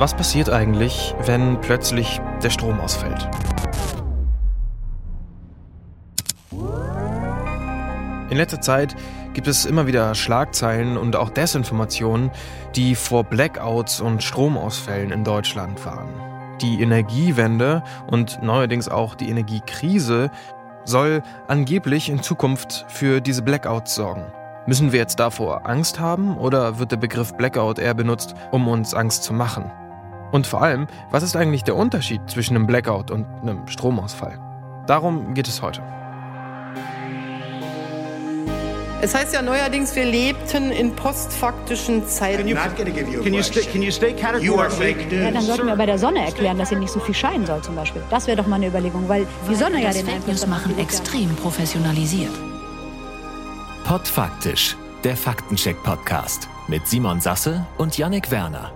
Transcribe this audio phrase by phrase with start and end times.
[0.00, 3.28] Was passiert eigentlich, wenn plötzlich der Strom ausfällt?
[8.30, 8.96] In letzter Zeit
[9.34, 12.30] gibt es immer wieder Schlagzeilen und auch Desinformationen,
[12.76, 16.14] die vor Blackouts und Stromausfällen in Deutschland warnen.
[16.62, 20.30] Die Energiewende und neuerdings auch die Energiekrise
[20.86, 24.24] soll angeblich in Zukunft für diese Blackouts sorgen.
[24.66, 28.94] Müssen wir jetzt davor Angst haben oder wird der Begriff Blackout eher benutzt, um uns
[28.94, 29.70] Angst zu machen?
[30.32, 34.38] Und vor allem, was ist eigentlich der Unterschied zwischen einem Blackout und einem Stromausfall?
[34.86, 35.82] Darum geht es heute.
[39.02, 42.46] Es heißt ja neuerdings, wir lebten in postfaktischen Zeiten.
[42.46, 42.48] Can
[43.32, 44.14] you stay, can you stay?
[44.14, 47.62] Ja, dann sollten wir bei der Sonne erklären, dass sie nicht so viel scheinen soll
[47.62, 48.02] zum Beispiel.
[48.10, 50.46] Das wäre doch mal eine Überlegung, weil die Sonne ja das den Fake Einfluss News
[50.48, 52.32] machen extrem professionalisiert.
[53.84, 58.70] Podfaktisch, der Faktencheck-Podcast mit Simon Sasse und Yannick Werner.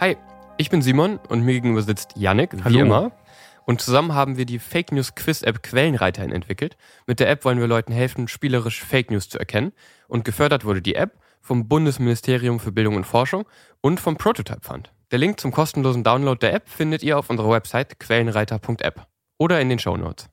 [0.00, 0.16] Hi,
[0.58, 2.80] ich bin Simon und mir gegenüber sitzt Yannick, wie Hallo.
[2.80, 3.12] immer.
[3.64, 6.76] Und zusammen haben wir die Fake News Quiz App Quellenreiterin entwickelt.
[7.06, 9.72] Mit der App wollen wir Leuten helfen, spielerisch Fake News zu erkennen.
[10.08, 13.44] Und gefördert wurde die App vom Bundesministerium für Bildung und Forschung
[13.80, 14.92] und vom Prototype Fund.
[15.12, 19.06] Der Link zum kostenlosen Download der App findet ihr auf unserer Website quellenreiter.app
[19.38, 20.28] oder in den Shownotes.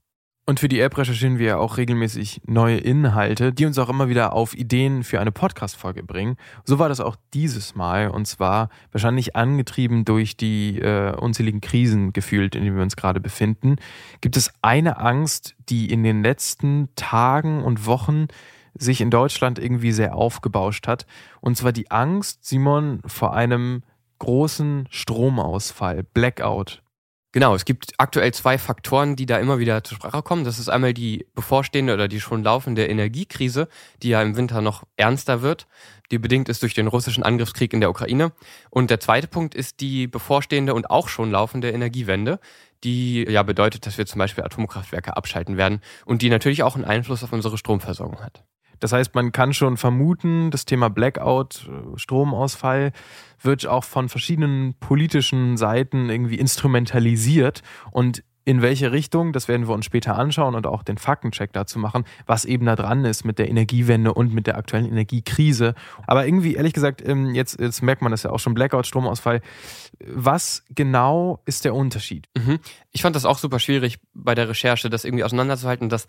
[0.52, 4.34] Und für die App recherchieren wir auch regelmäßig neue Inhalte, die uns auch immer wieder
[4.34, 6.36] auf Ideen für eine Podcast-Folge bringen.
[6.66, 12.12] So war das auch dieses Mal und zwar wahrscheinlich angetrieben durch die äh, unzähligen Krisen
[12.12, 13.78] gefühlt, in denen wir uns gerade befinden.
[14.20, 18.28] Gibt es eine Angst, die in den letzten Tagen und Wochen
[18.74, 21.06] sich in Deutschland irgendwie sehr aufgebauscht hat.
[21.40, 23.84] Und zwar die Angst, Simon, vor einem
[24.20, 26.81] großen Stromausfall, Blackout.
[27.34, 30.44] Genau, es gibt aktuell zwei Faktoren, die da immer wieder zur Sprache kommen.
[30.44, 33.70] Das ist einmal die bevorstehende oder die schon laufende Energiekrise,
[34.04, 35.66] die ja im Winter noch ernster wird,
[36.12, 38.34] die bedingt ist durch den russischen Angriffskrieg in der Ukraine.
[38.70, 42.42] Und der zweite Punkt ist die bevorstehende und auch schon laufende Energiewende,
[42.84, 46.84] die ja bedeutet, dass wir zum Beispiel Atomkraftwerke abschalten werden und die natürlich auch einen
[46.84, 48.44] Einfluss auf unsere Stromversorgung hat.
[48.82, 52.92] Das heißt, man kann schon vermuten, das Thema Blackout, äh, Stromausfall
[53.42, 57.62] wird auch von verschiedenen politischen Seiten irgendwie instrumentalisiert
[57.92, 61.78] und in welche Richtung, das werden wir uns später anschauen und auch den Faktencheck dazu
[61.78, 65.76] machen, was eben da dran ist mit der Energiewende und mit der aktuellen Energiekrise.
[66.08, 69.42] Aber irgendwie, ehrlich gesagt, ähm, jetzt, jetzt merkt man das ja auch schon, Blackout, Stromausfall.
[70.00, 72.30] Was genau ist der Unterschied?
[72.36, 72.60] Mhm.
[72.92, 76.08] Ich fand das auch super schwierig bei der Recherche, das irgendwie auseinanderzuhalten, das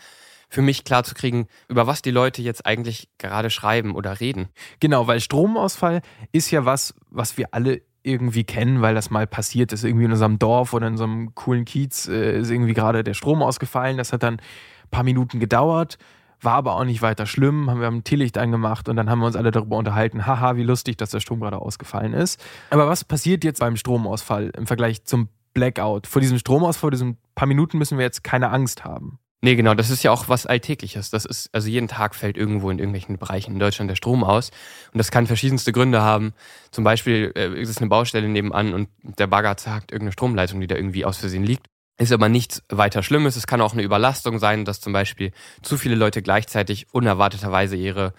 [0.53, 4.49] für mich klar zu kriegen, über was die Leute jetzt eigentlich gerade schreiben oder reden.
[4.81, 9.73] Genau, weil Stromausfall ist ja was, was wir alle irgendwie kennen, weil das mal passiert
[9.73, 9.83] ist.
[9.83, 13.15] Irgendwie in unserem Dorf oder in so einem coolen Kiez äh, ist irgendwie gerade der
[13.15, 13.97] Strom ausgefallen.
[13.97, 15.97] Das hat dann ein paar Minuten gedauert,
[16.43, 17.71] war aber auch nicht weiter schlimm.
[17.71, 20.65] Haben wir ein Teelicht angemacht und dann haben wir uns alle darüber unterhalten, haha, wie
[20.65, 22.45] lustig, dass der Strom gerade ausgefallen ist.
[22.69, 26.07] Aber was passiert jetzt beim Stromausfall im Vergleich zum Blackout?
[26.07, 29.19] Vor diesem Stromausfall, vor diesen paar Minuten müssen wir jetzt keine Angst haben.
[29.45, 31.11] Nee, genau, das ist ja auch was Alltägliches.
[31.11, 34.51] Das ist, also jeden Tag fällt irgendwo in irgendwelchen Bereichen in Deutschland der Strom aus.
[34.93, 36.33] Und das kann verschiedenste Gründe haben.
[36.71, 40.69] Zum Beispiel äh, ist es eine Baustelle nebenan und der Bagger zerhackt irgendeine Stromleitung, die
[40.69, 41.67] da irgendwie aus Versehen liegt.
[41.99, 43.35] Ist aber nichts weiter Schlimmes.
[43.35, 48.15] Es kann auch eine Überlastung sein, dass zum Beispiel zu viele Leute gleichzeitig unerwarteterweise ihre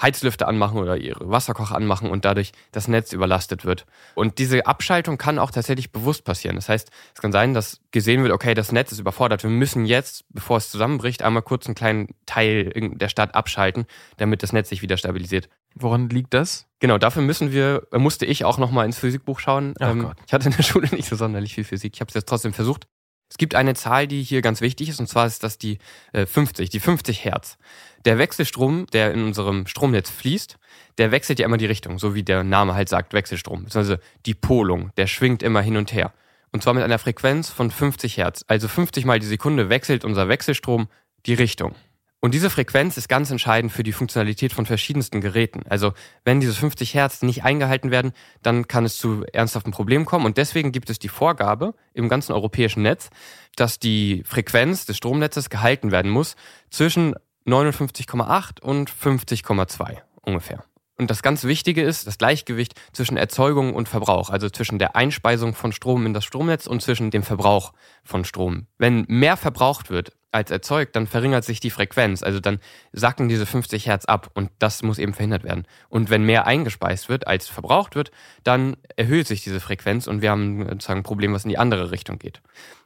[0.00, 3.86] Heizlüfter anmachen oder ihre Wasserkocher anmachen und dadurch das Netz überlastet wird.
[4.14, 6.56] Und diese Abschaltung kann auch tatsächlich bewusst passieren.
[6.56, 9.42] Das heißt, es kann sein, dass gesehen wird, okay, das Netz ist überfordert.
[9.42, 13.86] Wir müssen jetzt, bevor es zusammenbricht, einmal kurz einen kleinen Teil der Stadt abschalten,
[14.16, 15.48] damit das Netz sich wieder stabilisiert.
[15.74, 16.66] Woran liegt das?
[16.80, 19.74] Genau, dafür müssen wir, äh, musste ich auch nochmal ins Physikbuch schauen.
[19.80, 21.92] Ähm, ich hatte in der Schule nicht so sonderlich viel Physik.
[21.94, 22.86] Ich habe es jetzt trotzdem versucht.
[23.30, 25.78] Es gibt eine Zahl, die hier ganz wichtig ist, und zwar ist das die
[26.12, 27.56] äh, 50, die 50 Hertz.
[28.04, 30.58] Der Wechselstrom, der in unserem Stromnetz fließt,
[30.98, 33.64] der wechselt ja immer die Richtung, so wie der Name halt sagt, Wechselstrom.
[33.64, 36.12] Beziehungsweise die Polung, der schwingt immer hin und her.
[36.52, 38.44] Und zwar mit einer Frequenz von 50 Hertz.
[38.48, 40.88] Also 50 mal die Sekunde wechselt unser Wechselstrom
[41.26, 41.74] die Richtung.
[42.20, 45.62] Und diese Frequenz ist ganz entscheidend für die Funktionalität von verschiedensten Geräten.
[45.68, 48.12] Also wenn diese 50 Hertz nicht eingehalten werden,
[48.42, 50.26] dann kann es zu ernsthaften Problemen kommen.
[50.26, 53.08] Und deswegen gibt es die Vorgabe im ganzen europäischen Netz,
[53.56, 56.36] dass die Frequenz des Stromnetzes gehalten werden muss
[56.68, 57.14] zwischen
[57.46, 60.62] 59,8 und 50,2 ungefähr.
[60.98, 65.54] Und das ganz Wichtige ist das Gleichgewicht zwischen Erzeugung und Verbrauch, also zwischen der Einspeisung
[65.54, 67.72] von Strom in das Stromnetz und zwischen dem Verbrauch
[68.04, 68.66] von Strom.
[68.76, 72.60] Wenn mehr verbraucht wird als erzeugt, dann verringert sich die Frequenz, also dann
[72.92, 75.66] sacken diese 50 Hertz ab und das muss eben verhindert werden.
[75.88, 78.10] Und wenn mehr eingespeist wird als verbraucht wird,
[78.44, 81.90] dann erhöht sich diese Frequenz und wir haben sozusagen ein Problem, was in die andere
[81.90, 82.40] Richtung geht.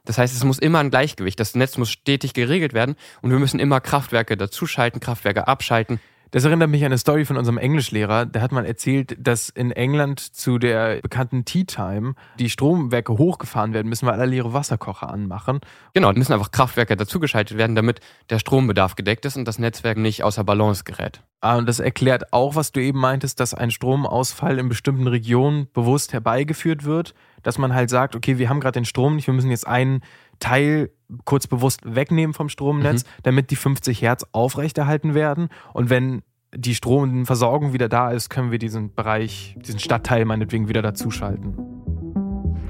[0.05, 3.39] Das heißt, es muss immer ein Gleichgewicht, das Netz muss stetig geregelt werden und wir
[3.39, 5.99] müssen immer Kraftwerke dazuschalten, Kraftwerke abschalten
[6.31, 8.25] das erinnert mich an eine Story von unserem Englischlehrer.
[8.25, 13.73] Der hat mal erzählt, dass in England zu der bekannten Tea Time die Stromwerke hochgefahren
[13.73, 15.59] werden müssen, weil alle ihre Wasserkocher anmachen.
[15.93, 17.99] Genau, müssen einfach Kraftwerke dazugeschaltet werden, damit
[18.29, 21.21] der Strombedarf gedeckt ist und das Netzwerk nicht außer Balance gerät.
[21.41, 25.67] Ah, und das erklärt auch, was du eben meintest, dass ein Stromausfall in bestimmten Regionen
[25.73, 27.13] bewusst herbeigeführt wird,
[27.45, 30.01] dass man halt sagt, okay, wir haben gerade den Strom nicht, wir müssen jetzt einen
[30.39, 30.89] Teil
[31.25, 33.09] kurz bewusst wegnehmen vom Stromnetz, mhm.
[33.21, 35.49] damit die 50 Hertz aufrechterhalten werden.
[35.71, 36.23] Und wenn
[36.55, 41.74] die Stromversorgung wieder da ist, können wir diesen Bereich, diesen Stadtteil meinetwegen wieder dazuschalten.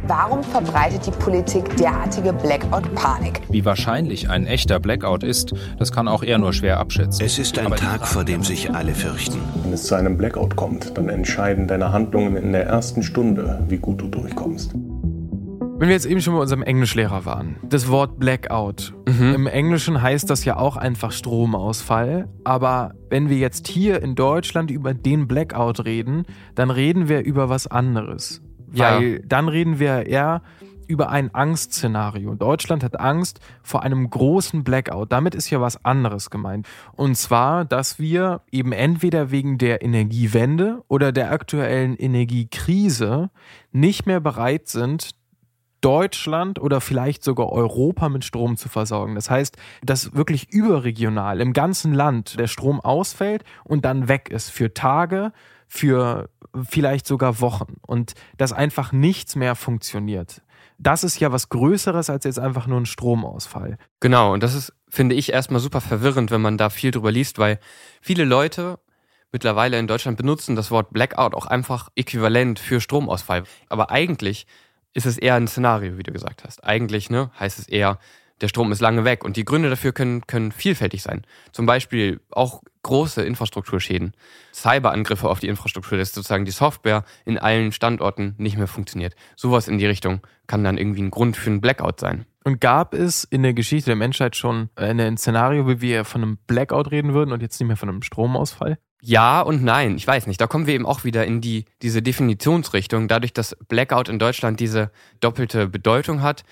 [0.07, 3.41] Warum verbreitet die Politik derartige Blackout-Panik?
[3.49, 7.25] Wie wahrscheinlich ein echter Blackout ist, das kann auch er nur schwer abschätzen.
[7.25, 9.39] Es ist ein Aber Tag, vor dem sich alle fürchten.
[9.63, 13.77] Wenn es zu einem Blackout kommt, dann entscheiden deine Handlungen in der ersten Stunde, wie
[13.77, 14.75] gut du durchkommst.
[15.77, 18.93] Wenn wir jetzt eben schon bei unserem Englischlehrer waren, das Wort Blackout.
[19.09, 19.33] Mhm.
[19.33, 22.29] Im Englischen heißt das ja auch einfach Stromausfall.
[22.43, 27.49] Aber wenn wir jetzt hier in Deutschland über den Blackout reden, dann reden wir über
[27.49, 28.44] was anderes.
[28.75, 28.97] Ja.
[28.97, 30.41] Weil dann reden wir eher
[30.87, 32.35] über ein Angstszenario.
[32.35, 35.11] Deutschland hat Angst vor einem großen Blackout.
[35.11, 36.67] Damit ist ja was anderes gemeint.
[36.93, 43.29] Und zwar, dass wir eben entweder wegen der Energiewende oder der aktuellen Energiekrise
[43.71, 45.11] nicht mehr bereit sind,
[45.81, 49.13] Deutschland oder vielleicht sogar Europa mit Strom zu versorgen.
[49.13, 54.49] Das heißt, dass wirklich überregional im ganzen Land der Strom ausfällt und dann weg ist
[54.49, 55.31] für Tage,
[55.67, 56.29] für
[56.63, 60.41] vielleicht sogar Wochen und dass einfach nichts mehr funktioniert.
[60.77, 63.77] Das ist ja was Größeres als jetzt einfach nur ein Stromausfall.
[63.99, 67.39] Genau, und das ist, finde ich, erstmal super verwirrend, wenn man da viel drüber liest,
[67.39, 67.59] weil
[68.01, 68.79] viele Leute
[69.31, 73.43] mittlerweile in Deutschland benutzen das Wort Blackout auch einfach äquivalent für Stromausfall.
[73.69, 74.47] Aber eigentlich
[74.93, 76.63] ist es eher ein Szenario, wie du gesagt hast.
[76.63, 77.99] Eigentlich ne, heißt es eher,
[78.41, 79.23] der Strom ist lange weg.
[79.23, 81.25] Und die Gründe dafür können, können vielfältig sein.
[81.51, 84.13] Zum Beispiel auch große Infrastrukturschäden,
[84.53, 89.15] Cyberangriffe auf die Infrastruktur, dass sozusagen die Software in allen Standorten nicht mehr funktioniert.
[89.35, 92.25] Sowas in die Richtung kann dann irgendwie ein Grund für einen Blackout sein.
[92.43, 96.37] Und gab es in der Geschichte der Menschheit schon ein Szenario, wie wir von einem
[96.45, 98.77] Blackout reden würden und jetzt nicht mehr von einem Stromausfall?
[99.01, 100.39] Ja und nein, ich weiß nicht.
[100.39, 103.07] Da kommen wir eben auch wieder in die, diese Definitionsrichtung.
[103.07, 106.43] Dadurch, dass Blackout in Deutschland diese doppelte Bedeutung hat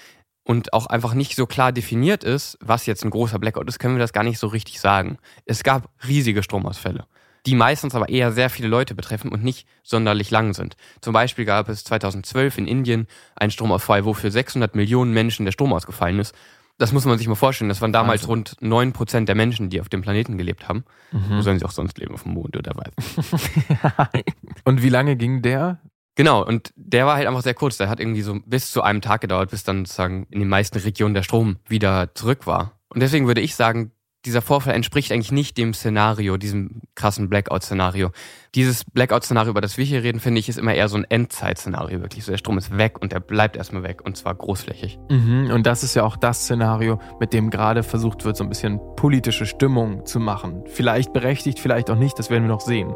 [0.44, 3.96] und auch einfach nicht so klar definiert ist, was jetzt ein großer Blackout ist, können
[3.96, 5.18] wir das gar nicht so richtig sagen.
[5.46, 7.06] Es gab riesige Stromausfälle,
[7.46, 10.76] die meistens aber eher sehr viele Leute betreffen und nicht sonderlich lang sind.
[11.02, 15.54] Zum Beispiel gab es 2012 in Indien einen Stromausfall, wo für 600 Millionen Menschen der
[15.54, 16.36] Strom ausgefallen ist
[16.78, 17.70] das muss man sich mal vorstellen.
[17.70, 18.58] Das waren damals Wahnsinn.
[18.60, 20.84] rund 9% der Menschen, die auf dem Planeten gelebt haben.
[21.12, 21.38] Mhm.
[21.38, 22.14] Wo sollen sie auch sonst leben?
[22.14, 22.92] Auf dem Mond oder was?
[24.64, 25.80] und wie lange ging der?
[26.16, 27.78] Genau, und der war halt einfach sehr kurz.
[27.78, 30.78] Der hat irgendwie so bis zu einem Tag gedauert, bis dann sozusagen in den meisten
[30.78, 32.74] Regionen der Strom wieder zurück war.
[32.90, 33.92] Und deswegen würde ich sagen,
[34.26, 38.12] dieser Vorfall entspricht eigentlich nicht dem Szenario, diesem krassen Blackout-Szenario.
[38.56, 42.02] Dieses Blackout-Szenario, über das wir hier reden, finde ich, ist immer eher so ein Endzeit-Szenario
[42.02, 42.24] wirklich.
[42.24, 44.98] So der Strom ist weg und der bleibt erstmal weg und zwar großflächig.
[45.10, 48.50] Mhm, und das ist ja auch das Szenario, mit dem gerade versucht wird, so ein
[48.50, 50.64] bisschen politische Stimmung zu machen.
[50.68, 52.96] Vielleicht berechtigt, vielleicht auch nicht, das werden wir noch sehen.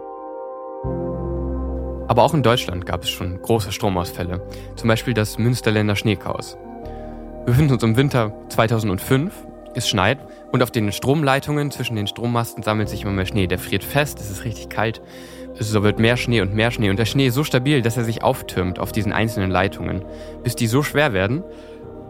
[2.07, 4.41] Aber auch in Deutschland gab es schon große Stromausfälle.
[4.75, 6.57] Zum Beispiel das Münsterländer Schneechaos.
[7.45, 9.33] Wir befinden uns im Winter 2005
[9.77, 10.17] es schneit
[10.51, 13.47] und auf den Stromleitungen zwischen den Strommasten sammelt sich immer mehr Schnee.
[13.47, 15.01] Der friert fest, es ist richtig kalt.
[15.59, 16.89] So wird mehr Schnee und mehr Schnee.
[16.89, 20.03] Und der Schnee ist so stabil, dass er sich auftürmt auf diesen einzelnen Leitungen,
[20.43, 21.43] bis die so schwer werden,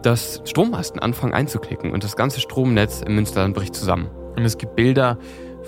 [0.02, 4.08] dass Strommasten anfangen einzuklicken und das ganze Stromnetz im Münsterland bricht zusammen.
[4.36, 5.18] Und es gibt Bilder,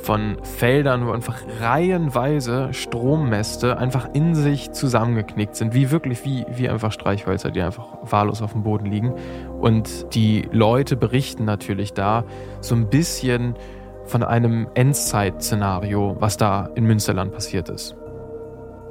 [0.03, 6.69] von Feldern, wo einfach reihenweise Strommäste einfach in sich zusammengeknickt sind, wie wirklich wie, wie
[6.69, 9.15] einfach Streichhölzer, die einfach wahllos auf dem Boden liegen.
[9.61, 12.25] Und die Leute berichten natürlich da
[12.61, 13.55] so ein bisschen
[14.05, 18.00] von einem Endzeit-Szenario, was da in Münsterland passiert ist.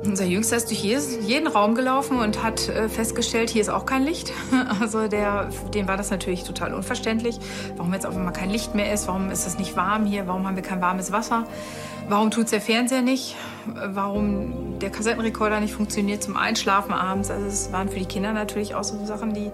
[0.04, 4.04] Unser Jüngster ist durch jeden Raum gelaufen und hat äh, festgestellt, hier ist auch kein
[4.04, 4.32] Licht.
[4.80, 7.38] Also der, dem war das natürlich total unverständlich,
[7.76, 10.48] warum jetzt auf einmal kein Licht mehr ist, warum ist es nicht warm hier, warum
[10.48, 11.46] haben wir kein warmes Wasser,
[12.08, 17.30] warum tut der Fernseher nicht, warum der Kassettenrekorder nicht funktioniert zum Einschlafen abends.
[17.30, 19.52] Also es waren für die Kinder natürlich auch so Sachen, die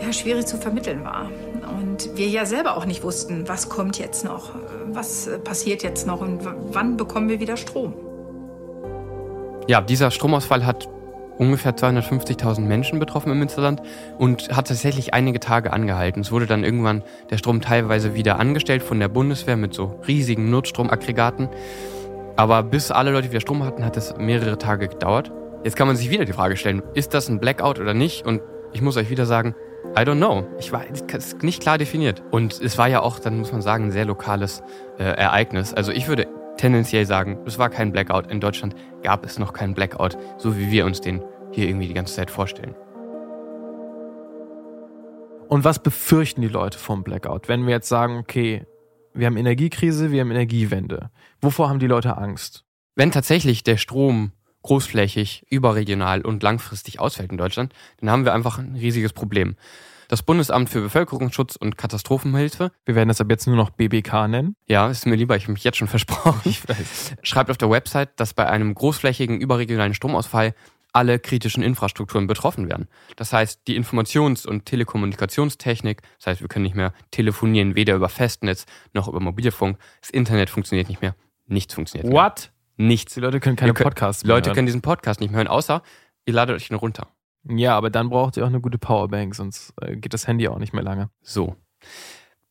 [0.00, 1.30] ja, schwierig zu vermitteln war.
[1.78, 4.50] Und wir ja selber auch nicht wussten, was kommt jetzt noch,
[4.86, 6.40] was passiert jetzt noch und
[6.72, 7.94] wann bekommen wir wieder Strom.
[9.68, 10.88] Ja, dieser Stromausfall hat
[11.36, 13.82] ungefähr 250.000 Menschen betroffen im Münsterland
[14.16, 16.22] und hat tatsächlich einige Tage angehalten.
[16.22, 20.48] Es wurde dann irgendwann der Strom teilweise wieder angestellt von der Bundeswehr mit so riesigen
[20.48, 21.50] Notstromaggregaten.
[22.36, 25.30] Aber bis alle Leute wieder Strom hatten, hat es mehrere Tage gedauert.
[25.64, 28.26] Jetzt kann man sich wieder die Frage stellen, ist das ein Blackout oder nicht?
[28.26, 28.40] Und
[28.72, 29.54] ich muss euch wieder sagen,
[29.96, 30.46] I don't know.
[30.58, 32.22] Ich war, ist nicht klar definiert.
[32.30, 34.62] Und es war ja auch, dann muss man sagen, ein sehr lokales
[34.98, 35.74] äh, Ereignis.
[35.74, 36.26] Also ich würde
[36.58, 38.30] tendenziell sagen, es war kein Blackout.
[38.30, 41.22] In Deutschland gab es noch keinen Blackout, so wie wir uns den
[41.52, 42.74] hier irgendwie die ganze Zeit vorstellen.
[45.48, 47.48] Und was befürchten die Leute vom Blackout?
[47.48, 48.66] Wenn wir jetzt sagen, okay,
[49.14, 51.10] wir haben Energiekrise, wir haben Energiewende.
[51.40, 52.64] Wovor haben die Leute Angst?
[52.94, 58.58] Wenn tatsächlich der Strom großflächig, überregional und langfristig ausfällt in Deutschland, dann haben wir einfach
[58.58, 59.56] ein riesiges Problem.
[60.08, 62.72] Das Bundesamt für Bevölkerungsschutz und Katastrophenhilfe.
[62.86, 64.56] Wir werden das ab jetzt nur noch BBK nennen.
[64.66, 66.40] Ja, ist mir lieber, ich habe mich jetzt schon versprochen.
[66.44, 67.16] Ich weiß.
[67.22, 70.54] Schreibt auf der Website, dass bei einem großflächigen überregionalen Stromausfall
[70.94, 72.88] alle kritischen Infrastrukturen betroffen werden.
[73.16, 78.08] Das heißt, die Informations- und Telekommunikationstechnik, das heißt, wir können nicht mehr telefonieren, weder über
[78.08, 79.78] Festnetz noch über Mobilfunk.
[80.00, 81.14] Das Internet funktioniert nicht mehr.
[81.46, 82.22] Nichts funktioniert mehr.
[82.22, 82.50] What?
[82.78, 83.12] Nichts.
[83.12, 84.54] Die Leute können keine Podcasts mehr Leute hören.
[84.54, 85.82] können diesen Podcast nicht mehr hören, außer
[86.24, 87.08] ihr ladet euch ihn runter.
[87.48, 90.58] Ja, aber dann braucht ihr auch eine gute Powerbank, sonst äh, geht das Handy auch
[90.58, 91.10] nicht mehr lange.
[91.22, 91.56] So.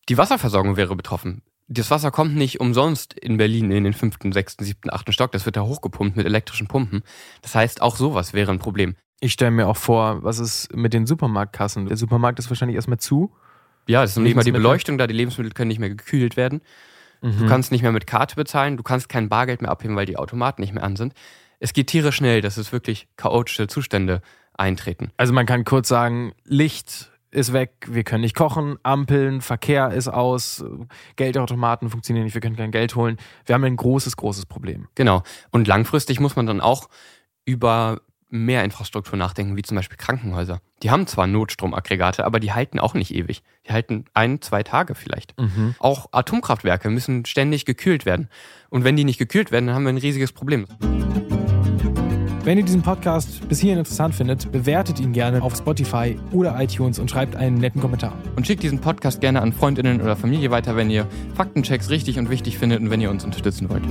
[0.10, 1.44] Die Wasserversorgung wäre betroffen.
[1.68, 5.34] Das Wasser kommt nicht umsonst in Berlin in den fünften, sechsten, siebten, achten Stock.
[5.34, 7.04] Das wird da hochgepumpt mit elektrischen Pumpen.
[7.42, 8.96] Das heißt, auch sowas wäre ein Problem.
[9.20, 11.88] Ich stelle mir auch vor, was ist mit den Supermarktkassen?
[11.88, 13.34] Der Supermarkt ist wahrscheinlich erstmal zu.
[13.88, 14.51] Ja, es ist noch nicht mal die.
[14.51, 15.08] Beleuchtung da.
[15.08, 16.62] Die Lebensmittel können nicht mehr gekühlt werden.
[17.22, 17.48] Du Mhm.
[17.48, 18.77] kannst nicht mehr mit Karte bezahlen.
[18.77, 21.13] Du kannst kein Bargeld mehr abheben, weil die Automaten nicht mehr an sind.
[21.60, 24.22] Es geht tierisch schnell, dass es wirklich chaotische Zustände
[24.58, 25.12] eintreten.
[25.18, 30.08] Also man kann kurz sagen, Licht ist weg, wir können nicht kochen, Ampeln, Verkehr ist
[30.08, 30.64] aus,
[31.16, 33.18] Geldautomaten funktionieren nicht, wir können kein Geld holen.
[33.46, 34.88] Wir haben ein großes, großes Problem.
[34.96, 35.24] Genau.
[35.52, 36.90] Und langfristig muss man dann auch
[37.46, 40.60] über mehr Infrastruktur nachdenken, wie zum Beispiel Krankenhäuser.
[40.84, 43.42] Die haben zwar Notstromaggregate, aber die halten auch nicht ewig.
[43.68, 45.40] Die halten ein, zwei Tage vielleicht.
[45.40, 45.76] Mhm.
[45.80, 48.30] Auch Atomkraftwerke müssen ständig gekühlt werden.
[48.70, 50.68] Und wenn die nicht gekühlt werden, dann haben wir ein riesiges Problem.
[52.48, 56.98] Wenn ihr diesen Podcast bis hierhin interessant findet, bewertet ihn gerne auf Spotify oder iTunes
[56.98, 58.18] und schreibt einen netten Kommentar.
[58.38, 62.30] Und schickt diesen Podcast gerne an Freundinnen oder Familie weiter, wenn ihr Faktenchecks richtig und
[62.30, 63.84] wichtig findet und wenn ihr uns unterstützen wollt.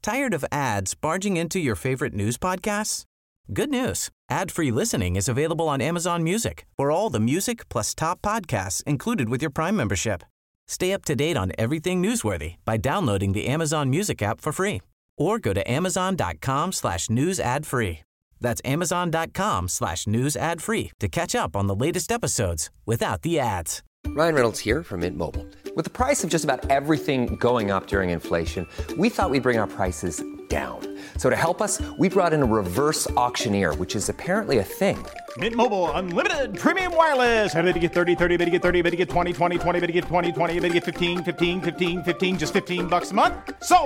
[0.00, 3.04] Tired of ads barging into your favorite news podcasts?
[3.52, 4.08] Good news.
[4.30, 9.28] Ad-free listening is available on Amazon Music for all the music plus top podcasts included
[9.28, 10.22] with your Prime membership.
[10.66, 14.80] Stay up to date on everything newsworthy by downloading the Amazon Music app for free
[15.16, 18.00] or go to amazon.com slash news ad free.
[18.40, 23.38] That's amazon.com slash news ad free to catch up on the latest episodes without the
[23.38, 23.82] ads.
[24.08, 25.46] Ryan Reynolds here from Mint Mobile.
[25.74, 28.66] With the price of just about everything going up during inflation,
[28.98, 30.78] we thought we'd bring our prices down.
[31.16, 35.04] So to help us, we brought in a reverse auctioneer, which is apparently a thing.
[35.38, 37.52] Mint Mobile unlimited premium wireless.
[37.52, 39.80] Have to get 30, 30, bit to get 30, bit to get 20, 20, 20,
[39.80, 43.10] bit to get 20, 20, bit to get 15, 15, 15, 15 just 15 bucks
[43.10, 43.34] a month.
[43.64, 43.76] So,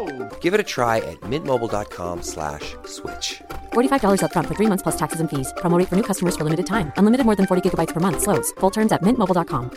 [0.42, 3.40] Give it a try at mintmobile.com slash switch.
[3.72, 5.54] $45 upfront for three months plus taxes and fees.
[5.56, 6.92] Promo rate for new customers for limited time.
[6.98, 8.20] Unlimited more than 40 gigabytes per month.
[8.20, 8.52] Slows.
[8.60, 9.70] Full terms at mintmobile.com.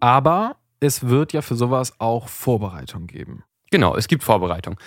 [0.00, 3.44] Aber es wird ja für sowas auch Vorbereitung geben.
[3.70, 4.78] Genau, es gibt Vorbereitung.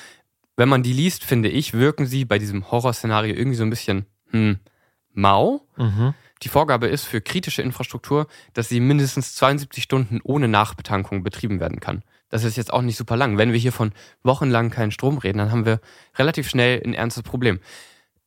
[0.56, 4.06] Wenn man die liest, finde ich, wirken sie bei diesem Horrorszenario irgendwie so ein bisschen
[4.30, 4.60] hm,
[5.14, 5.62] mau.
[5.78, 6.14] Mhm.
[6.44, 11.80] Die Vorgabe ist für kritische Infrastruktur, dass sie mindestens 72 Stunden ohne Nachbetankung betrieben werden
[11.80, 12.04] kann.
[12.30, 13.38] Das ist jetzt auch nicht super lang.
[13.38, 15.80] Wenn wir hier von wochenlang keinen Strom reden, dann haben wir
[16.18, 17.60] relativ schnell ein ernstes Problem.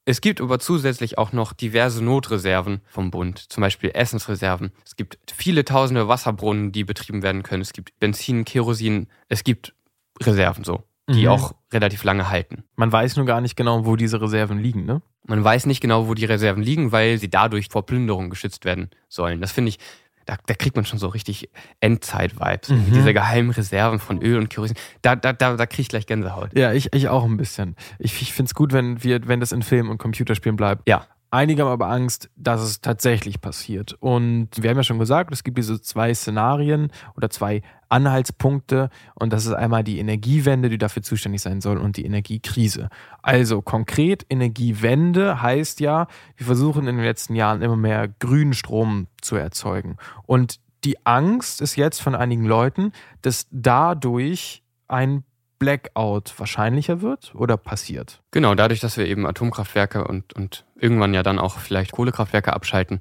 [0.09, 4.71] Es gibt aber zusätzlich auch noch diverse Notreserven vom Bund, zum Beispiel Essensreserven.
[4.85, 7.63] Es gibt viele tausende Wasserbrunnen, die betrieben werden können.
[7.63, 9.75] Es gibt Benzin, Kerosin, es gibt
[10.23, 11.29] Reserven so, die Mhm.
[11.29, 12.65] auch relativ lange halten.
[12.77, 15.03] Man weiß nur gar nicht genau, wo diese Reserven liegen, ne?
[15.27, 18.91] Man weiß nicht genau, wo die Reserven liegen, weil sie dadurch vor Plünderung geschützt werden
[19.09, 19.41] sollen.
[19.41, 19.79] Das finde ich,
[20.25, 21.49] da, da kriegt man schon so richtig
[21.81, 22.69] Endzeit-Vibes.
[22.71, 22.93] Mhm.
[22.93, 24.77] Diese geheimen Reserven von Öl und Kerosin.
[25.03, 26.57] Da, da, da, da kriege ich gleich Gänsehaut.
[26.57, 27.77] Ja, ich, ich auch ein bisschen.
[27.99, 30.89] Ich, ich finde es gut, wenn, wir, wenn das in Filmen und Computerspielen bleibt.
[30.89, 31.07] Ja.
[31.37, 33.95] Einige haben aber Angst, dass es tatsächlich passiert.
[34.01, 38.89] Und wir haben ja schon gesagt, es gibt diese zwei Szenarien oder zwei Anhaltspunkte.
[39.15, 42.89] Und das ist einmal die Energiewende, die dafür zuständig sein soll, und die Energiekrise.
[43.21, 46.07] Also konkret, Energiewende heißt ja,
[46.39, 49.99] wir versuchen in den letzten Jahren immer mehr grünen Strom zu erzeugen.
[50.25, 55.23] Und die Angst ist jetzt von einigen Leuten, dass dadurch ein
[55.59, 58.21] Blackout wahrscheinlicher wird oder passiert?
[58.31, 63.01] Genau, dadurch, dass wir eben Atomkraftwerke und, und irgendwann ja dann auch vielleicht Kohlekraftwerke abschalten,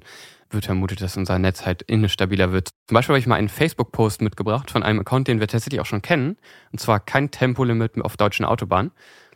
[0.50, 2.70] wird vermutet, dass unser Netz halt instabiler wird.
[2.86, 5.86] Zum Beispiel habe ich mal einen Facebook-Post mitgebracht von einem Account, den wir tatsächlich auch
[5.86, 6.36] schon kennen.
[6.72, 8.92] Und zwar kein Tempolimit auf deutschen Autobahnen.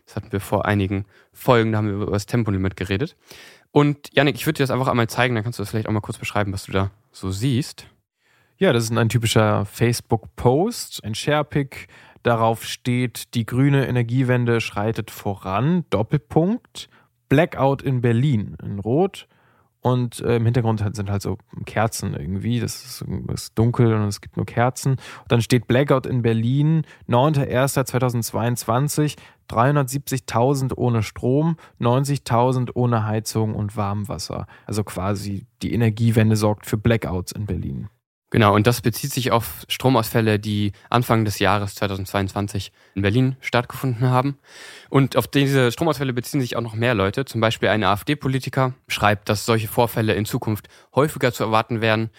[0.07, 3.17] Das hatten wir vor einigen Folgen, da haben wir über das Tempolimit geredet.
[3.73, 5.93] Und Janik, ich würde dir das einfach einmal zeigen, dann kannst du das vielleicht auch
[5.93, 7.87] mal kurz beschreiben, was du da so siehst.
[8.59, 11.87] Ja, das ist ein typischer Facebook-Post, ein Sharepick
[12.23, 15.85] Darauf steht, die grüne Energiewende schreitet voran.
[15.91, 16.89] Doppelpunkt.
[17.29, 19.27] Blackout in Berlin in Rot.
[19.83, 22.61] Und äh, im Hintergrund sind halt so Kerzen irgendwie.
[22.61, 24.93] Das ist, ist, dunkel und es gibt nur Kerzen.
[24.93, 29.17] Und dann steht Blackout in Berlin, 9.1.2022,
[29.49, 34.47] 370.000 ohne Strom, 90.000 ohne Heizung und Warmwasser.
[34.67, 37.89] Also quasi die Energiewende sorgt für Blackouts in Berlin.
[38.31, 44.09] Genau, und das bezieht sich auf Stromausfälle, die Anfang des Jahres 2022 in Berlin stattgefunden
[44.09, 44.39] haben.
[44.89, 47.25] Und auf diese Stromausfälle beziehen sich auch noch mehr Leute.
[47.25, 52.11] Zum Beispiel ein AfD-Politiker schreibt, dass solche Vorfälle in Zukunft häufiger zu erwarten werden.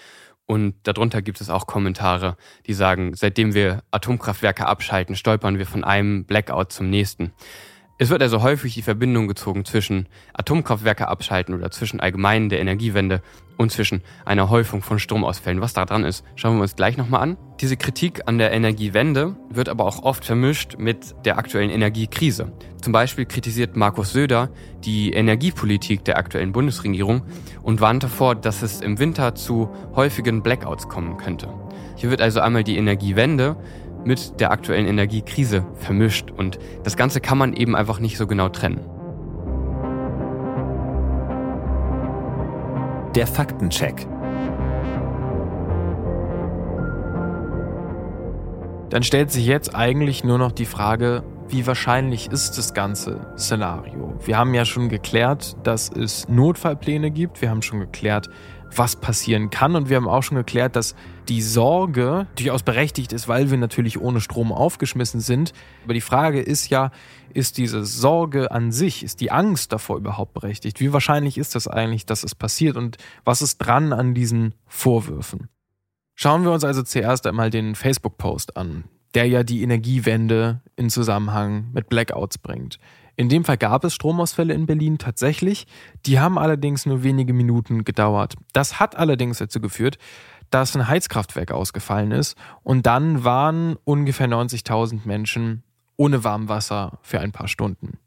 [0.46, 2.36] Und darunter gibt es auch Kommentare,
[2.68, 7.32] die sagen, seitdem wir Atomkraftwerke abschalten, stolpern wir von einem Blackout zum nächsten.
[8.02, 13.22] Es wird also häufig die Verbindung gezogen zwischen Atomkraftwerke abschalten oder zwischen allgemein der Energiewende
[13.58, 15.62] und zwischen einer Häufung von Stromausfällen.
[15.62, 17.38] Was da dran ist, schauen wir uns gleich nochmal an.
[17.60, 22.52] Diese Kritik an der Energiewende wird aber auch oft vermischt mit der aktuellen Energiekrise.
[22.82, 24.50] Zum Beispiel kritisiert Markus Söder
[24.84, 27.22] die Energiepolitik der aktuellen Bundesregierung
[27.62, 31.54] und warnt davor, dass es im Winter zu häufigen Blackouts kommen könnte.
[31.98, 33.58] Hier wird also einmal die Energiewende
[34.06, 38.50] mit der aktuellen Energiekrise vermischt und das Ganze kann man eben einfach nicht so genau
[38.50, 38.82] trennen.
[43.16, 44.08] Der Faktencheck.
[48.90, 54.14] Dann stellt sich jetzt eigentlich nur noch die Frage, wie wahrscheinlich ist das ganze Szenario?
[54.26, 57.42] Wir haben ja schon geklärt, dass es Notfallpläne gibt.
[57.42, 58.30] Wir haben schon geklärt,
[58.76, 59.76] was passieren kann.
[59.76, 60.96] Und wir haben auch schon geklärt, dass
[61.28, 65.54] die Sorge durchaus berechtigt ist, weil wir natürlich ohne Strom aufgeschmissen sind.
[65.84, 66.92] Aber die Frage ist ja,
[67.34, 70.80] ist diese Sorge an sich, ist die Angst davor überhaupt berechtigt?
[70.80, 72.76] Wie wahrscheinlich ist das eigentlich, dass es passiert?
[72.76, 75.50] Und was ist dran an diesen Vorwürfen?
[76.16, 81.72] Schauen wir uns also zuerst einmal den Facebook-Post an, der ja die Energiewende in Zusammenhang
[81.74, 82.78] mit Blackouts bringt.
[83.16, 85.68] In dem Fall gab es Stromausfälle in Berlin tatsächlich.
[86.06, 88.36] Die haben allerdings nur wenige Minuten gedauert.
[88.54, 89.98] Das hat allerdings dazu geführt,
[90.50, 95.64] dass ein Heizkraftwerk ausgefallen ist und dann waren ungefähr 90.000 Menschen
[95.96, 98.00] ohne Warmwasser für ein paar Stunden.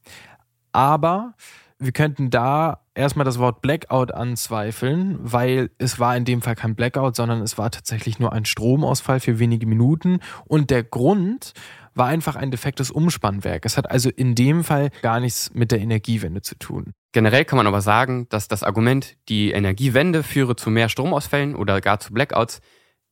[0.72, 1.34] Aber
[1.78, 6.74] wir könnten da erstmal das Wort Blackout anzweifeln, weil es war in dem Fall kein
[6.74, 10.20] Blackout, sondern es war tatsächlich nur ein Stromausfall für wenige Minuten.
[10.44, 11.52] Und der Grund
[11.94, 13.64] war einfach ein defektes Umspannwerk.
[13.64, 16.92] Es hat also in dem Fall gar nichts mit der Energiewende zu tun.
[17.12, 21.80] Generell kann man aber sagen, dass das Argument, die Energiewende führe zu mehr Stromausfällen oder
[21.80, 22.60] gar zu Blackouts,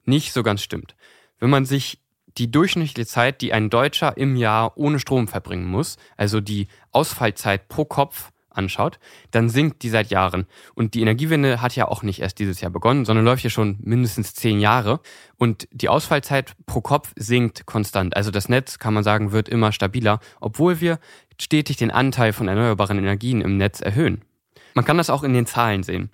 [0.04, 0.96] nicht so ganz stimmt.
[1.38, 2.00] Wenn man sich
[2.38, 7.68] die durchschnittliche Zeit, die ein Deutscher im Jahr ohne Strom verbringen muss, also die Ausfallzeit
[7.68, 8.98] pro Kopf, anschaut,
[9.30, 10.46] dann sinkt die seit Jahren.
[10.74, 13.78] Und die Energiewende hat ja auch nicht erst dieses Jahr begonnen, sondern läuft ja schon
[13.80, 15.00] mindestens zehn Jahre.
[15.38, 18.16] Und die Ausfallzeit pro Kopf sinkt konstant.
[18.16, 20.98] Also das Netz, kann man sagen, wird immer stabiler, obwohl wir
[21.40, 24.22] stetig den Anteil von erneuerbaren Energien im Netz erhöhen.
[24.74, 26.10] Man kann das auch in den Zahlen sehen.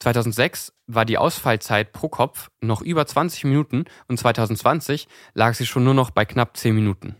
[0.00, 5.84] 2006 war die Ausfallzeit pro Kopf noch über 20 Minuten und 2020 lag sie schon
[5.84, 7.16] nur noch bei knapp 10 Minuten.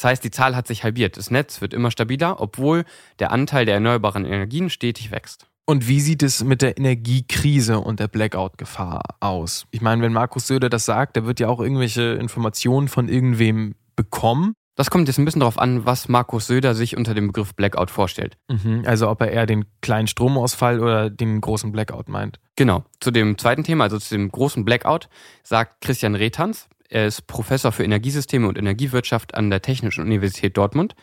[0.00, 1.18] Das heißt, die Zahl hat sich halbiert.
[1.18, 2.86] Das Netz wird immer stabiler, obwohl
[3.18, 5.46] der Anteil der erneuerbaren Energien stetig wächst.
[5.66, 9.66] Und wie sieht es mit der Energiekrise und der Blackout-Gefahr aus?
[9.72, 13.74] Ich meine, wenn Markus Söder das sagt, der wird ja auch irgendwelche Informationen von irgendwem
[13.94, 14.54] bekommen.
[14.74, 17.90] Das kommt jetzt ein bisschen darauf an, was Markus Söder sich unter dem Begriff Blackout
[17.90, 18.38] vorstellt.
[18.48, 22.40] Mhm, also ob er eher den kleinen Stromausfall oder den großen Blackout meint.
[22.56, 22.84] Genau.
[23.00, 25.10] Zu dem zweiten Thema, also zu dem großen Blackout,
[25.42, 30.94] sagt Christian Rethans, er ist Professor für Energiesysteme und Energiewirtschaft an der Technischen Universität Dortmund,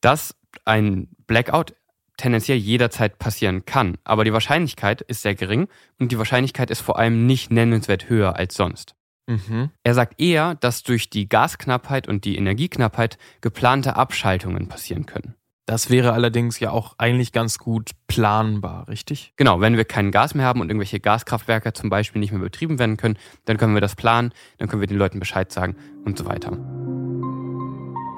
[0.00, 1.74] dass ein Blackout
[2.16, 3.98] tendenziell jederzeit passieren kann.
[4.04, 8.36] Aber die Wahrscheinlichkeit ist sehr gering und die Wahrscheinlichkeit ist vor allem nicht nennenswert höher
[8.36, 8.94] als sonst.
[9.26, 9.70] Mhm.
[9.82, 15.34] Er sagt eher, dass durch die Gasknappheit und die Energieknappheit geplante Abschaltungen passieren können.
[15.66, 19.32] Das wäre allerdings ja auch eigentlich ganz gut planbar, richtig?
[19.36, 22.78] Genau, wenn wir kein Gas mehr haben und irgendwelche Gaskraftwerke zum Beispiel nicht mehr betrieben
[22.78, 26.18] werden können, dann können wir das planen, dann können wir den Leuten Bescheid sagen und
[26.18, 26.52] so weiter.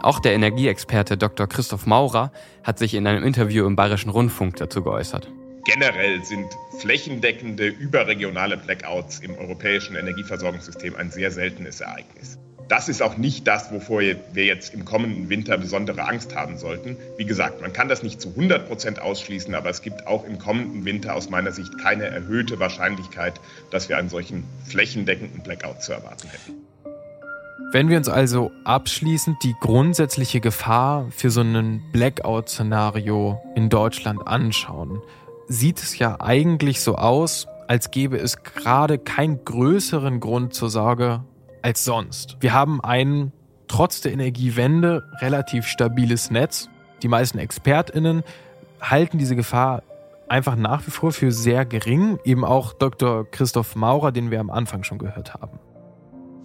[0.02, 1.46] Auch der Energieexperte Dr.
[1.46, 2.32] Christoph Maurer
[2.64, 5.30] hat sich in einem Interview im Bayerischen Rundfunk dazu geäußert.
[5.64, 6.46] Generell sind
[6.80, 12.38] flächendeckende überregionale Blackouts im europäischen Energieversorgungssystem ein sehr seltenes Ereignis.
[12.68, 16.96] Das ist auch nicht das, wovor wir jetzt im kommenden Winter besondere Angst haben sollten.
[17.16, 20.38] Wie gesagt, man kann das nicht zu 100 Prozent ausschließen, aber es gibt auch im
[20.38, 23.34] kommenden Winter aus meiner Sicht keine erhöhte Wahrscheinlichkeit,
[23.70, 26.54] dass wir einen solchen flächendeckenden Blackout zu erwarten hätten.
[27.70, 35.02] Wenn wir uns also abschließend die grundsätzliche Gefahr für so ein Blackout-Szenario in Deutschland anschauen,
[35.46, 41.22] sieht es ja eigentlich so aus, als gäbe es gerade keinen größeren Grund zur Sorge
[41.66, 42.36] als sonst.
[42.38, 43.32] Wir haben ein
[43.66, 46.68] trotz der Energiewende relativ stabiles Netz.
[47.02, 48.22] Die meisten ExpertInnen
[48.80, 49.82] halten diese Gefahr
[50.28, 52.20] einfach nach wie vor für sehr gering.
[52.22, 53.28] Eben auch Dr.
[53.28, 55.58] Christoph Maurer, den wir am Anfang schon gehört haben.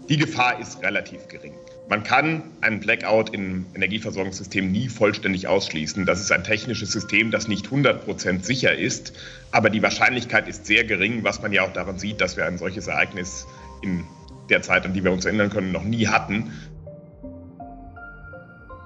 [0.09, 1.53] Die Gefahr ist relativ gering.
[1.87, 6.07] Man kann einen Blackout im Energieversorgungssystem nie vollständig ausschließen.
[6.07, 9.13] Das ist ein technisches System, das nicht 100% sicher ist,
[9.51, 12.57] aber die Wahrscheinlichkeit ist sehr gering, was man ja auch daran sieht, dass wir ein
[12.57, 13.45] solches Ereignis
[13.83, 14.03] in
[14.51, 16.51] der Zeit, an die wir uns erinnern können, noch nie hatten.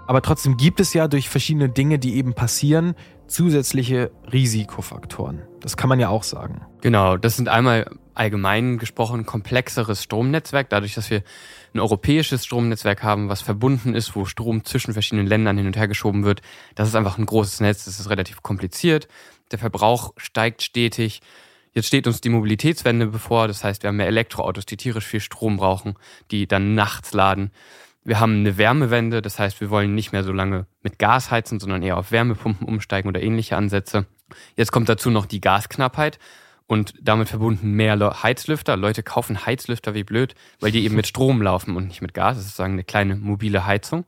[0.08, 2.95] Aber trotzdem gibt es ja durch verschiedene Dinge, die eben passieren,
[3.28, 5.41] zusätzliche Risikofaktoren.
[5.62, 6.62] Das kann man ja auch sagen.
[6.82, 11.23] Genau, das sind einmal allgemein gesprochen komplexeres Stromnetzwerk, dadurch, dass wir
[11.73, 15.88] ein europäisches Stromnetzwerk haben, was verbunden ist, wo Strom zwischen verschiedenen Ländern hin und her
[15.88, 16.41] geschoben wird.
[16.75, 19.08] Das ist einfach ein großes Netz, das ist relativ kompliziert.
[19.51, 21.21] Der Verbrauch steigt stetig.
[21.76, 25.20] Jetzt steht uns die Mobilitätswende bevor, das heißt, wir haben mehr Elektroautos, die tierisch viel
[25.20, 25.96] Strom brauchen,
[26.32, 27.52] die dann nachts laden.
[28.06, 31.60] Wir haben eine Wärmewende, das heißt, wir wollen nicht mehr so lange mit Gas heizen,
[31.60, 34.06] sondern eher auf Wärmepumpen umsteigen oder ähnliche Ansätze.
[34.56, 36.18] Jetzt kommt dazu noch die Gasknappheit
[36.66, 38.78] und damit verbunden mehr Heizlüfter.
[38.78, 42.38] Leute kaufen Heizlüfter wie blöd, weil die eben mit Strom laufen und nicht mit Gas.
[42.38, 44.06] Das ist sozusagen eine kleine mobile Heizung.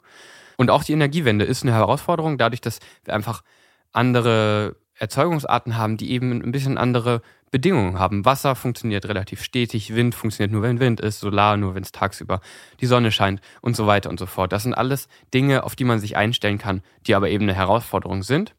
[0.56, 3.43] Und auch die Energiewende ist eine Herausforderung, dadurch, dass wir einfach
[3.91, 8.25] andere Erzeugungsarten haben, die eben ein bisschen andere Bedingungen haben.
[8.25, 12.41] Wasser funktioniert relativ stetig, Wind funktioniert nur, wenn Wind ist, Solar nur, wenn es tagsüber
[12.81, 14.51] die Sonne scheint und so weiter und so fort.
[14.51, 18.23] Das sind alles Dinge, auf die man sich einstellen kann, die aber eben eine Herausforderung
[18.23, 18.55] sind.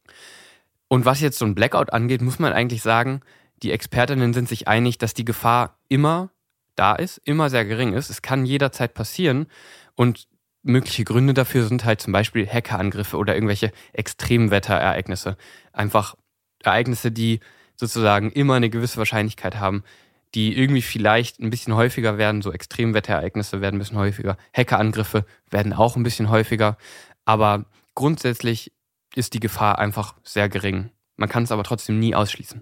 [0.88, 3.20] Und was jetzt so ein Blackout angeht, muss man eigentlich sagen,
[3.62, 6.30] die Expertinnen sind sich einig, dass die Gefahr immer
[6.76, 8.08] da ist, immer sehr gering ist.
[8.08, 9.46] Es kann jederzeit passieren
[9.96, 10.28] und
[10.62, 15.36] mögliche Gründe dafür sind halt zum Beispiel Hackerangriffe oder irgendwelche Extremwetterereignisse.
[15.72, 16.14] Einfach
[16.62, 17.40] Ereignisse, die
[17.78, 19.84] sozusagen immer eine gewisse Wahrscheinlichkeit haben,
[20.34, 22.42] die irgendwie vielleicht ein bisschen häufiger werden.
[22.42, 24.36] So Extremwetterereignisse werden ein bisschen häufiger.
[24.54, 26.76] Hackerangriffe werden auch ein bisschen häufiger.
[27.24, 27.64] Aber
[27.94, 28.72] grundsätzlich
[29.14, 30.90] ist die Gefahr einfach sehr gering.
[31.16, 32.60] Man kann es aber trotzdem nie ausschließen.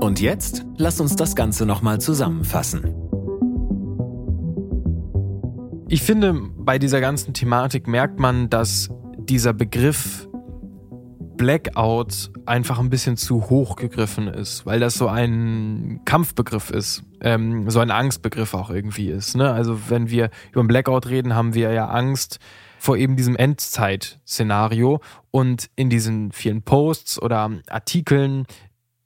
[0.00, 2.94] Und jetzt lass uns das Ganze nochmal zusammenfassen.
[5.88, 10.27] Ich finde, bei dieser ganzen Thematik merkt man, dass dieser Begriff
[11.38, 17.70] Blackout einfach ein bisschen zu hoch gegriffen ist, weil das so ein Kampfbegriff ist, ähm,
[17.70, 19.36] so ein Angstbegriff auch irgendwie ist.
[19.36, 19.50] Ne?
[19.50, 22.38] Also wenn wir über einen Blackout reden, haben wir ja Angst
[22.78, 28.44] vor eben diesem Endzeit-Szenario und in diesen vielen Posts oder Artikeln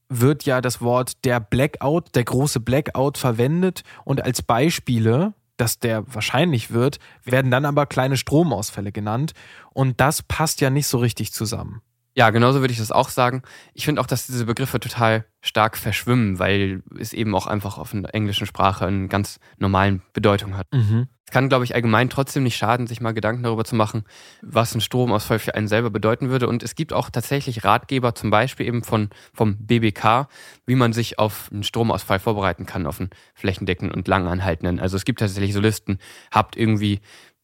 [0.08, 6.02] wird ja das Wort der Blackout, der große Blackout verwendet und als Beispiele dass der
[6.12, 9.32] wahrscheinlich wird, werden dann aber kleine Stromausfälle genannt.
[9.72, 11.82] Und das passt ja nicht so richtig zusammen.
[12.14, 13.42] Ja, genauso würde ich das auch sagen.
[13.72, 17.94] Ich finde auch, dass diese Begriffe total stark verschwimmen, weil es eben auch einfach auf
[17.94, 20.66] einer englischen Sprache eine ganz normalen Bedeutung hat.
[20.72, 21.08] Mhm.
[21.26, 24.04] Es kann, glaube ich, allgemein trotzdem nicht schaden, sich mal Gedanken darüber zu machen,
[24.42, 26.46] was ein Stromausfall für einen selber bedeuten würde.
[26.46, 30.28] Und es gibt auch tatsächlich Ratgeber, zum Beispiel eben von, vom BBK,
[30.66, 34.78] wie man sich auf einen Stromausfall vorbereiten kann, auf einen flächendeckenden und langanhaltenden.
[34.78, 35.98] Also es gibt tatsächlich so Listen,
[36.30, 37.00] habt irgendwie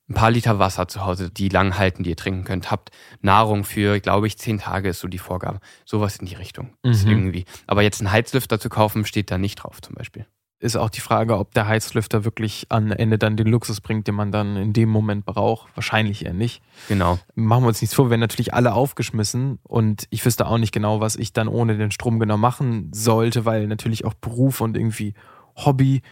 [0.09, 2.71] ein paar Liter Wasser zu Hause, die lang halten, die ihr trinken könnt.
[2.71, 2.91] Habt
[3.21, 5.61] Nahrung für, glaube ich, zehn Tage ist so die Vorgabe.
[5.85, 6.71] Sowas in die Richtung.
[6.83, 6.91] Mhm.
[6.91, 7.45] Ist irgendwie.
[7.67, 10.27] Aber jetzt einen Heizlüfter zu kaufen, steht da nicht drauf zum Beispiel.
[10.61, 14.17] Ist auch die Frage, ob der Heizlüfter wirklich am Ende dann den Luxus bringt, den
[14.17, 15.69] man dann in dem Moment braucht.
[15.77, 16.63] Wahrscheinlich eher nicht.
[16.89, 17.21] Genau.
[17.37, 20.73] Machen wir uns nichts vor, wir werden natürlich alle aufgeschmissen und ich wüsste auch nicht
[20.73, 24.77] genau, was ich dann ohne den Strom genau machen sollte, weil natürlich auch Beruf und
[24.77, 25.15] irgendwie
[25.55, 26.03] Hobby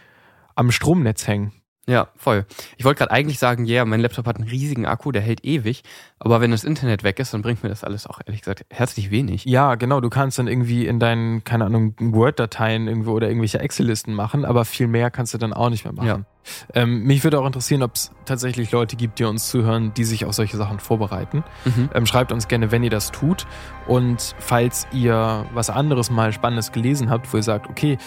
[0.55, 1.51] am Stromnetz hängen.
[1.89, 2.45] Ja, voll.
[2.75, 5.45] Ich wollte gerade eigentlich sagen, ja, yeah, mein Laptop hat einen riesigen Akku, der hält
[5.45, 5.83] ewig.
[6.19, 9.09] Aber wenn das Internet weg ist, dann bringt mir das alles auch ehrlich gesagt herzlich
[9.09, 9.45] wenig.
[9.45, 10.01] Ja, genau.
[10.01, 14.65] Du kannst dann irgendwie in deinen, keine Ahnung, Word-Dateien irgendwo oder irgendwelche Excel-Listen machen, aber
[14.65, 16.07] viel mehr kannst du dann auch nicht mehr machen.
[16.07, 16.81] Ja.
[16.81, 20.25] Ähm, mich würde auch interessieren, ob es tatsächlich Leute gibt, die uns zuhören, die sich
[20.25, 21.43] auf solche Sachen vorbereiten.
[21.63, 21.89] Mhm.
[21.93, 23.47] Ähm, schreibt uns gerne, wenn ihr das tut.
[23.87, 27.97] Und falls ihr was anderes mal Spannendes gelesen habt, wo ihr sagt, okay,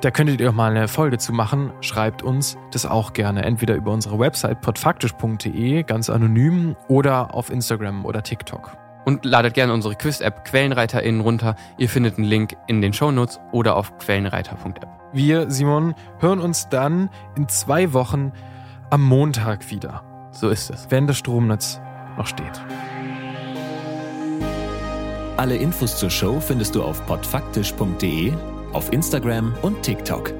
[0.00, 1.72] da könntet ihr auch mal eine Folge zu machen.
[1.80, 3.44] Schreibt uns das auch gerne.
[3.44, 8.76] Entweder über unsere Website podfaktisch.de, ganz anonym, oder auf Instagram oder TikTok.
[9.04, 11.56] Und ladet gerne unsere Quiz-App QuellenreiterInnen runter.
[11.78, 14.88] Ihr findet einen Link in den Shownotes oder auf quellenreiter.app.
[15.12, 18.32] Wir, Simon, hören uns dann in zwei Wochen
[18.90, 20.02] am Montag wieder.
[20.32, 20.86] So ist es.
[20.90, 21.80] Wenn das Stromnetz
[22.16, 22.60] noch steht.
[25.36, 28.34] Alle Infos zur Show findest du auf podfaktisch.de
[28.72, 30.39] auf Instagram und TikTok.